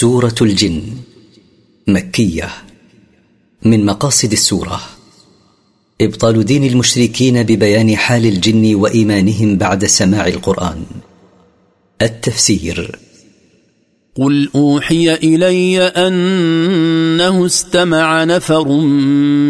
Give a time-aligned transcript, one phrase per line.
[0.00, 0.82] سورة الجن
[1.88, 2.48] مكية
[3.62, 4.80] من مقاصد السورة
[6.00, 10.82] إبطال دين المشركين ببيان حال الجن وإيمانهم بعد سماع القرآن.
[12.02, 12.98] التفسير
[14.14, 18.68] قل أوحي إلي أنه استمع نفر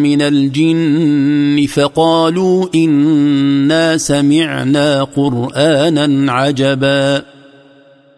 [0.03, 7.34] من الجن فقالوا إنا سمعنا قرآنا عجبا.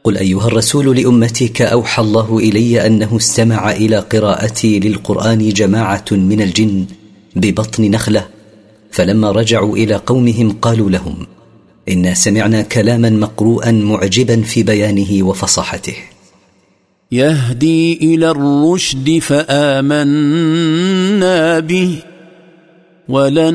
[0.07, 6.87] قل أيها الرسول لأمتك أوحى الله إلي أنه استمع إلى قراءتي للقرآن جماعة من الجن
[7.37, 8.27] ببطن نخلة.
[8.91, 11.27] فلما رجعوا إلى قومهم قالوا لهم
[11.89, 15.97] إنا سمعنا كلاما مقروءا معجبا في بيانه وفصاحته.
[17.13, 20.39] يهدي إلى الرشد فآمنا
[21.59, 22.03] به
[23.09, 23.55] ولن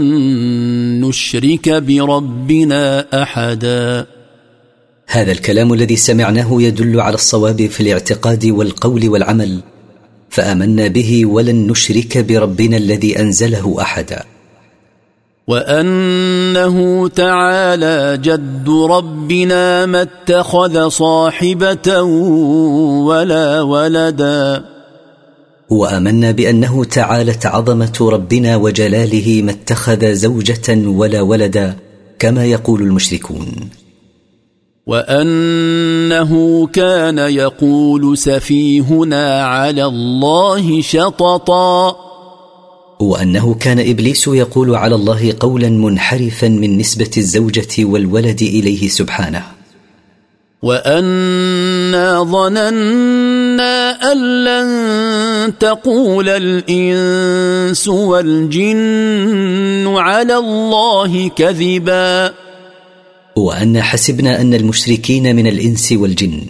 [1.02, 4.21] نشرك بربنا أحدا.
[5.14, 9.60] هذا الكلام الذي سمعناه يدل على الصواب في الاعتقاد والقول والعمل
[10.30, 14.24] فآمنا به ولن نشرك بربنا الذي أنزله أحدا.
[15.48, 22.02] وأنه تعالى جد ربنا ما اتخذ صاحبة
[23.08, 24.66] ولا ولدا.
[25.70, 31.76] وآمنا بأنه تعالت عظمه ربنا وجلاله ما اتخذ زوجة ولا ولدا
[32.20, 33.70] كما يقول المشركون.
[34.88, 41.96] وأنه كان يقول سفيهنا على الله شططا.
[43.00, 49.44] وأنه كان إبليس يقول على الله قولا منحرفا من نسبة الزوجة والولد إليه سبحانه.
[50.62, 62.34] وأنا ظننا أن لن تقول الإنس والجن على الله كذبا.
[63.36, 66.42] وأن حسبنا أن المشركين من الإنس والجن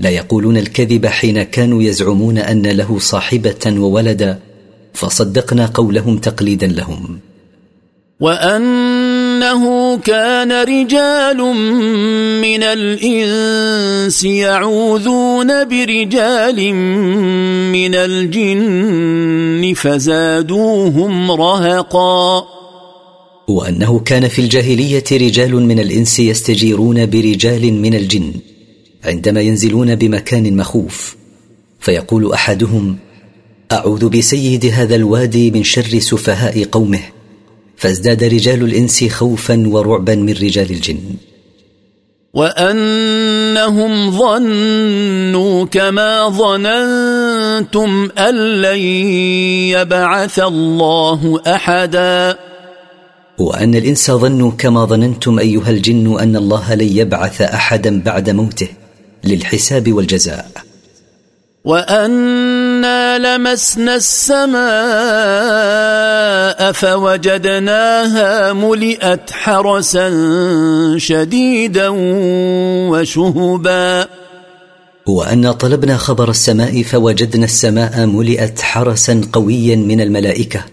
[0.00, 4.38] لا يقولون الكذب حين كانوا يزعمون أن له صاحبة وولدا
[4.94, 7.18] فصدقنا قولهم تقليدا لهم.
[8.20, 11.36] وأنه كان رجال
[12.42, 16.74] من الإنس يعوذون برجال
[17.72, 22.61] من الجن فزادوهم رهقاً.
[23.52, 28.32] وانه كان في الجاهلية رجال من الإنس يستجيرون برجال من الجن
[29.04, 31.16] عندما ينزلون بمكان مخوف
[31.80, 32.96] فيقول أحدهم
[33.72, 37.00] أعوذ بسيد هذا الوادي من شر سفهاء قومه
[37.76, 40.98] فازداد رجال الإنس خوفا ورعبا من رجال الجن.
[42.34, 48.78] وأنهم ظنوا كما ظننتم أن لن
[49.74, 52.38] يبعث الله احدا.
[53.38, 58.68] وأن الإنس ظنوا كما ظننتم أيها الجن أن الله لن يبعث أحدا بعد موته
[59.24, 60.50] للحساب والجزاء.
[61.64, 64.62] وأنا لمسنا السماء
[66.72, 70.10] فوجدناها ملئت حرسا
[70.98, 71.88] شديدا
[72.90, 74.06] وشهبا.
[75.06, 80.64] وأنا طلبنا خبر السماء فوجدنا السماء ملئت حرسا قويا من الملائكة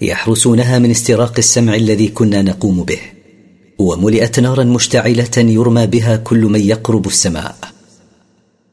[0.00, 3.00] يحرسونها من استراق السمع الذي كنا نقوم به.
[3.78, 7.54] وملئت نارا مشتعلة يرمى بها كل من يقرب السماء.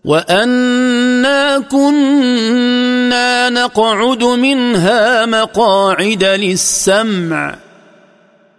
[0.06, 7.58] وأنا كنا نقعد منها مقاعد للسمع.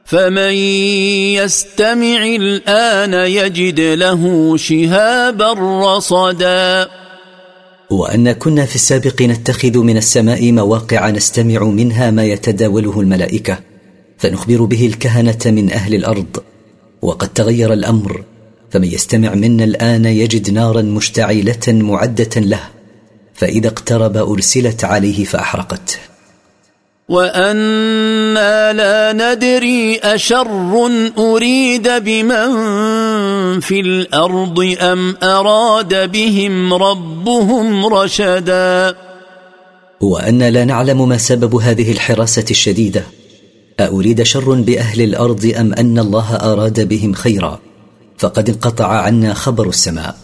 [0.05, 0.53] فمن
[1.35, 5.53] يستمع الآن يجد له شهابا
[5.97, 6.89] رصدا.
[7.91, 13.59] وأن كنا في السابق نتخذ من السماء مواقع نستمع منها ما يتداوله الملائكة
[14.19, 16.43] فنخبر به الكهنة من أهل الأرض.
[17.03, 18.25] وقد تغير الأمر
[18.71, 22.61] فمن يستمع منا الآن يجد نارا مشتعلة معدة له
[23.35, 25.97] فإذا اقترب أرسلت عليه فأحرقته.
[27.09, 30.49] وأنا لا ندري اشر
[31.19, 32.51] اريد بمن
[33.61, 38.95] في الأرض ام اراد بهم ربهم رشدا.
[40.01, 43.03] وأنا لا نعلم ما سبب هذه الحراسه الشديده.
[43.81, 47.61] ااريد شر باهل الأرض ام ان الله اراد بهم خيرا؟
[48.19, 50.17] فقد انقطع عنا خبر السماء.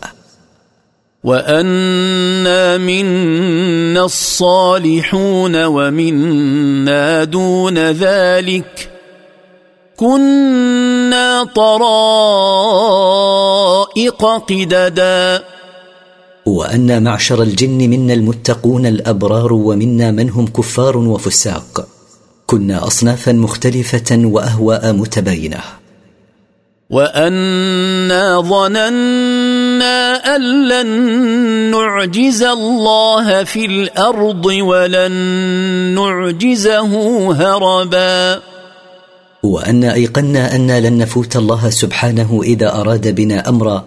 [1.25, 8.91] وانا منا الصالحون ومنا دون ذلك
[9.97, 12.65] كنا طرائق
[14.25, 15.43] قددا
[16.47, 21.87] وأنا معشر الجن منا المتقون الأبرار ومنا من هم كفار وفساق
[22.47, 25.61] كنا أصنافا مختلفة وأهواء متباينة
[26.91, 29.53] وأنا ظننا
[30.36, 30.86] أن لن
[31.70, 35.12] نعجز الله في الأرض ولن
[35.94, 36.92] نعجزه
[37.32, 38.40] هربا.
[39.42, 43.84] وأن أيقنا أن لن نفوت الله سبحانه إذا أراد بنا أمرا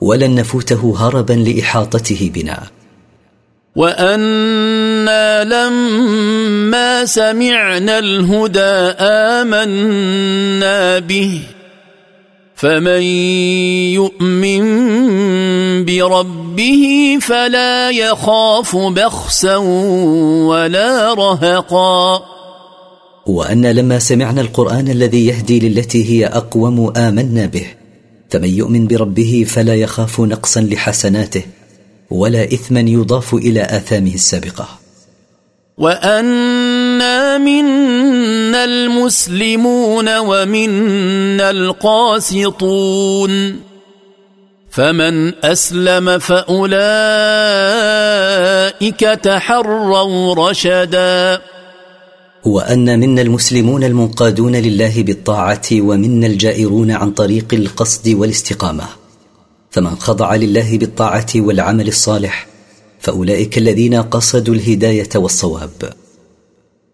[0.00, 2.62] ولن نفوته هربا لإحاطته بنا.
[3.76, 11.55] وأنا لما سمعنا الهدى آمنا به.
[12.56, 13.02] فمن
[13.92, 14.64] يؤمن
[15.84, 19.56] بربه فلا يخاف بخسا
[20.46, 22.22] ولا رهقا.
[23.26, 27.66] وأن لما سمعنا القرآن الذي يهدي للتي هي أقوم آمنا به
[28.30, 31.42] فمن يؤمن بربه فلا يخاف نقصا لحسناته
[32.10, 34.68] ولا إثما يضاف إلى آثامه السابقة.
[36.96, 43.32] وانا منا المسلمون ومنا القاسطون
[44.70, 46.70] فمن اسلم فاولئك
[49.00, 51.42] تحروا رشدا
[52.44, 58.84] وان منا المسلمون المنقادون لله بالطاعه ومنا الجائرون عن طريق القصد والاستقامه
[59.70, 62.46] فمن خضع لله بالطاعه والعمل الصالح
[63.00, 66.05] فاولئك الذين قصدوا الهدايه والصواب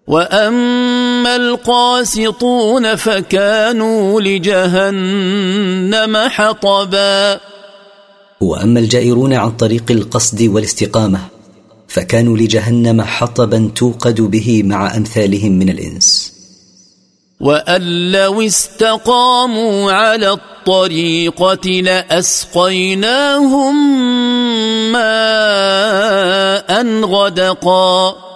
[0.07, 7.41] واما القاسطون فكانوا لجهنم حطبا
[8.41, 11.21] واما الجائرون عن طريق القصد والاستقامه
[11.89, 16.33] فكانوا لجهنم حطبا توقد به مع امثالهم من الانس
[17.41, 22.93] وان لو استقاموا على الطريقة لاسقيناهم
[24.93, 28.32] ماء غدقا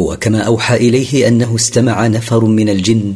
[0.00, 3.14] وكما أوحى إليه أنه استمع نفر من الجن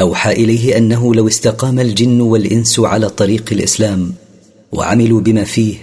[0.00, 4.14] أوحى إليه أنه لو استقام الجن والإنس على طريق الإسلام
[4.72, 5.76] وعملوا بما فيه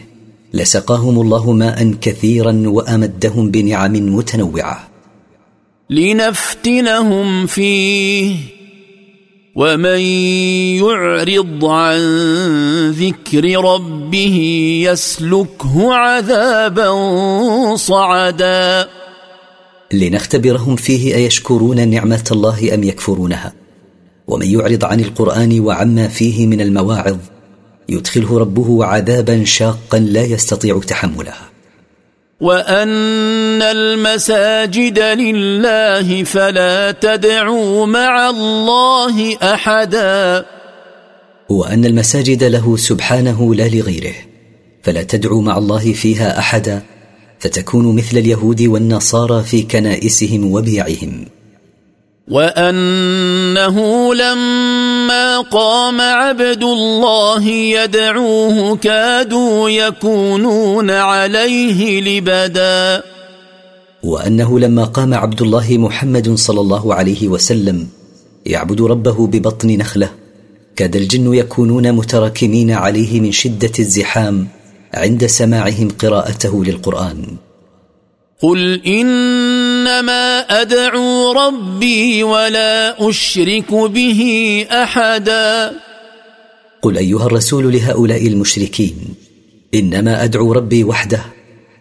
[0.53, 4.87] لسقاهم الله ماء كثيرا وأمدهم بنعم متنوعة.
[5.89, 8.35] لنفتنهم فيه
[9.55, 9.99] ومن
[10.79, 12.01] يعرض عن
[12.91, 14.37] ذكر ربه
[14.87, 16.89] يسلكه عذابا
[17.75, 19.00] صعدا.
[19.93, 23.53] لنختبرهم فيه أيشكرون نعمة الله أم يكفرونها؟
[24.27, 27.17] ومن يعرض عن القرآن وعما فيه من المواعظ
[27.89, 31.33] يدخله ربه عذابا شاقا لا يستطيع تحمله
[32.41, 40.45] وأن المساجد لله فلا تدعوا مع الله أحدا.
[41.49, 44.15] وأن المساجد له سبحانه لا لغيره
[44.83, 46.81] فلا تدعوا مع الله فيها أحدا
[47.41, 51.25] فتكون مثل اليهود والنصارى في كنائسهم وبيعهم.
[52.27, 53.77] وأنه
[54.13, 63.03] لما قام عبد الله يدعوه كادوا يكونون عليه لبدا.
[64.03, 67.87] وأنه لما قام عبد الله محمد صلى الله عليه وسلم
[68.45, 70.09] يعبد ربه ببطن نخلة
[70.75, 74.47] كاد الجن يكونون متراكمين عليه من شدة الزحام
[74.93, 77.25] عند سماعهم قراءته للقرآن.
[78.41, 84.21] قل إنما أدعو ربي ولا أشرك به
[84.71, 85.73] أحدا.
[86.81, 88.95] قل أيها الرسول لهؤلاء المشركين
[89.73, 91.21] إنما أدعو ربي وحده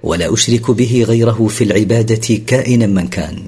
[0.02, 3.42] ولا أشرك به غيره في العبادة كائنا من كان.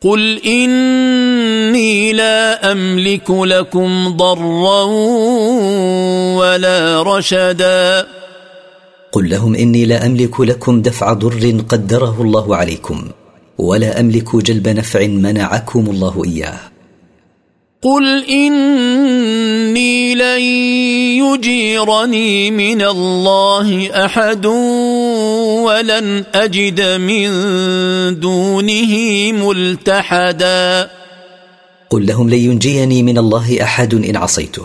[0.00, 4.82] قل إني لا أملك لكم ضرا
[6.38, 8.15] ولا رشدا.
[9.12, 13.04] قل لهم إني لا أملك لكم دفع ضر قدره الله عليكم
[13.58, 16.58] ولا أملك جلب نفع منعكم الله إياه.
[17.82, 20.40] قل إني لن
[21.22, 24.46] يجيرني من الله أحد
[25.66, 27.30] ولن أجد من
[28.20, 28.92] دونه
[29.32, 30.90] ملتحدا.
[31.90, 34.64] قل لهم لن ينجيني من الله أحد إن عصيته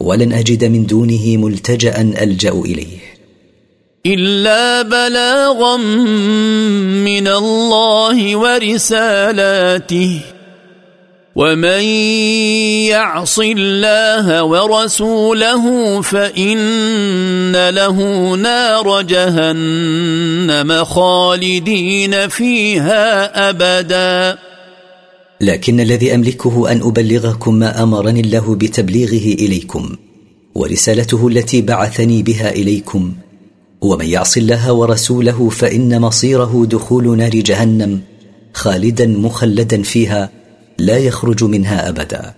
[0.00, 3.09] ولن أجد من دونه ملتجأ ألجأ إليه.
[4.06, 10.20] إلا بلاغا من الله ورسالاته.
[11.36, 11.82] ومن
[12.90, 15.64] يعص الله ورسوله
[16.00, 17.96] فإن له
[18.36, 24.38] نار جهنم خالدين فيها أبدا.
[25.40, 29.96] لكن الذي أملكه أن أبلغكم ما أمرني الله بتبليغه إليكم
[30.54, 33.12] ورسالته التي بعثني بها إليكم
[33.80, 38.00] ومن يعص الله ورسوله فإن مصيره دخول نار جهنم
[38.54, 40.30] خالدا مخلدا فيها
[40.78, 42.34] لا يخرج منها أبدا.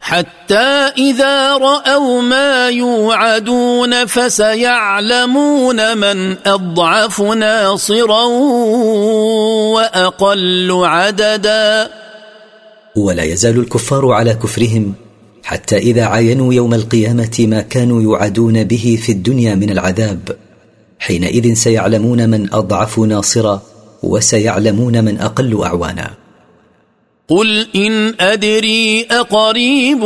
[0.00, 8.24] حتى إذا رأوا ما يوعدون فسيعلمون من أضعف ناصرا
[9.74, 11.90] وأقل عددا.
[12.96, 14.94] ولا يزال الكفار على كفرهم
[15.42, 20.36] حتى إذا عاينوا يوم القيامة ما كانوا يوعدون به في الدنيا من العذاب.
[20.98, 23.62] حينئذ سيعلمون من أضعف ناصرا
[24.02, 26.10] وسيعلمون من أقل أعوانا.
[27.28, 30.04] قل إن أدري أقريب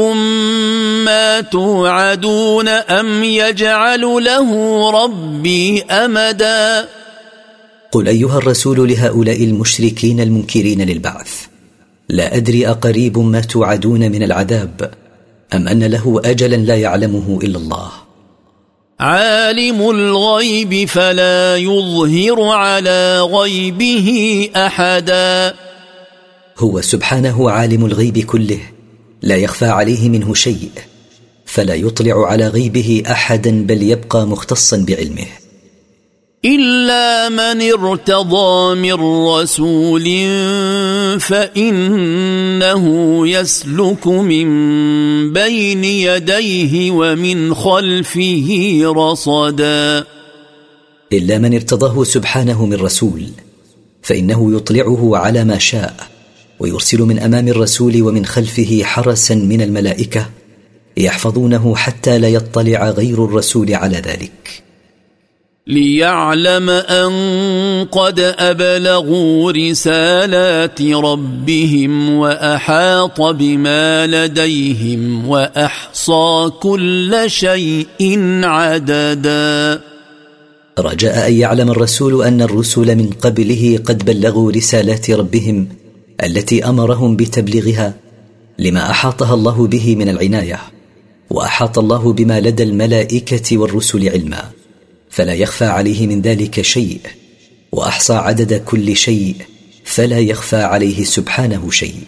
[1.05, 4.51] ما توعدون أم يجعل له
[4.91, 6.89] ربي أمدا.
[7.93, 11.47] قل أيها الرسول لهؤلاء المشركين المنكرين للبعث
[12.09, 15.04] لا أدري أقريب ما توعدون من العذاب.
[15.55, 17.91] أم أن له اجلا لا يعلمه إلا الله.
[19.01, 25.55] عالم الغيب فلا يظهر على غيبه أحدا.
[26.59, 28.61] هو سبحانه عالم الغيب كله
[29.23, 30.71] لا يخفى عليه منه شيء
[31.47, 35.27] فلا يطلع على غيبه احدا بل يبقى مختصا بعلمه.
[36.45, 38.95] إلا من ارتضى من
[39.27, 40.05] رسول
[41.21, 42.85] فإنه
[43.29, 44.47] يسلك من
[45.33, 50.05] بين يديه ومن خلفه رصدا.
[51.13, 53.23] إلا من ارتضاه سبحانه من رسول
[54.03, 55.97] فإنه يطلعه على ما شاء
[56.61, 60.31] ويرسل من أمام الرسول ومن خلفه حرسا من الملائكة
[60.97, 64.65] يحفظونه حتى لا يطلع غير الرسول على ذلك.
[65.67, 67.13] ليعلم أن
[67.93, 79.81] قد أبلغوا رسالات ربهم وأحاط بما لديهم وأحصى كل شيء عددا.
[80.79, 85.69] رجاء أن يعلم الرسول أن الرسل من قبله قد بلغوا رسالات ربهم
[86.25, 87.95] التي أمرهم بتبليغها
[88.59, 90.61] لما أحاطها الله به من العناية
[91.31, 94.64] وأحاط الله بما لدى الملائكة والرسل علما.
[95.15, 97.01] فلا يخفى عليه من ذلك شيء
[97.73, 99.37] وأحصى عدد كل شيء
[99.85, 102.05] فلا يخفى عليه سبحانه شيء.